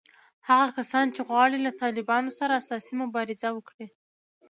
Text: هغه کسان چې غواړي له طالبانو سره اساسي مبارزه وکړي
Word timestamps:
هغه 0.49 0.67
کسان 0.77 1.05
چې 1.15 1.21
غواړي 1.29 1.57
له 1.65 1.71
طالبانو 1.81 2.29
سره 2.39 2.57
اساسي 2.61 2.93
مبارزه 3.01 3.49
وکړي 3.53 3.87